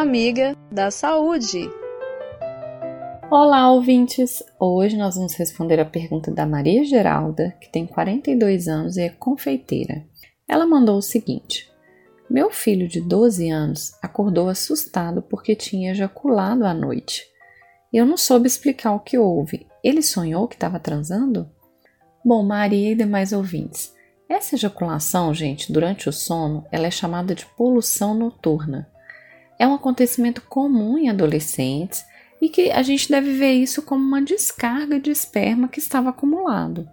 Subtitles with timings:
[0.00, 1.68] amiga da saúde.
[3.28, 4.44] Olá, ouvintes!
[4.58, 9.08] Hoje nós vamos responder a pergunta da Maria Geralda, que tem 42 anos e é
[9.08, 10.04] confeiteira.
[10.46, 11.68] Ela mandou o seguinte:
[12.30, 17.24] Meu filho de 12 anos acordou assustado porque tinha ejaculado à noite.
[17.92, 19.66] Eu não soube explicar o que houve.
[19.82, 21.50] Ele sonhou que estava transando?
[22.24, 23.92] Bom, Maria e demais ouvintes,
[24.28, 28.88] essa ejaculação, gente, durante o sono, ela é chamada de poluição noturna.
[29.58, 32.04] É um acontecimento comum em adolescentes
[32.40, 36.88] e que a gente deve ver isso como uma descarga de esperma que estava acumulado.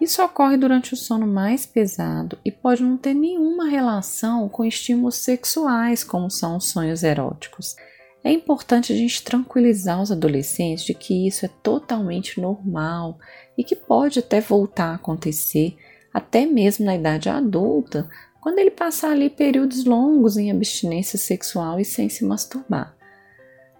[0.00, 5.16] Isso ocorre durante o sono mais pesado e pode não ter nenhuma relação com estímulos
[5.16, 7.74] sexuais, como são os sonhos eróticos.
[8.22, 13.18] É importante a gente tranquilizar os adolescentes de que isso é totalmente normal
[13.56, 15.76] e que pode até voltar a acontecer,
[16.12, 18.08] até mesmo na idade adulta,
[18.44, 22.94] quando ele passar ali períodos longos em abstinência sexual e sem se masturbar.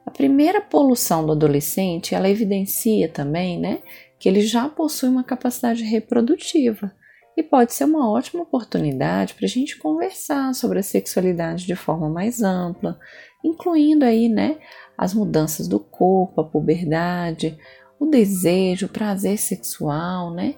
[0.07, 3.83] A primeira poluição do adolescente, ela evidencia também, né,
[4.19, 6.91] que ele já possui uma capacidade reprodutiva
[7.37, 12.09] e pode ser uma ótima oportunidade para a gente conversar sobre a sexualidade de forma
[12.09, 12.99] mais ampla,
[13.45, 14.57] incluindo aí, né,
[14.97, 17.59] as mudanças do corpo, a puberdade,
[18.01, 20.55] o desejo, o prazer sexual, né,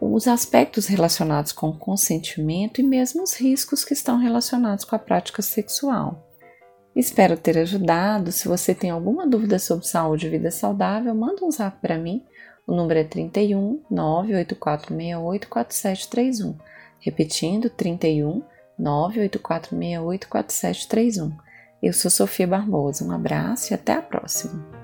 [0.00, 4.98] os aspectos relacionados com o consentimento e mesmo os riscos que estão relacionados com a
[4.98, 6.24] prática sexual.
[6.94, 8.32] Espero ter ajudado.
[8.32, 12.24] Se você tem alguma dúvida sobre saúde e vida saudável, manda um zap para mim.
[12.66, 16.58] O número é 31 98468 4731.
[17.00, 18.42] Repetindo, 31
[18.78, 21.36] 98468 4731.
[21.80, 23.04] Eu sou Sofia Barbosa.
[23.04, 24.77] Um abraço e até a próxima.